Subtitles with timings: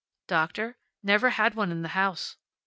[0.25, 0.77] Doctor?
[1.03, 2.35] Never had one in the house.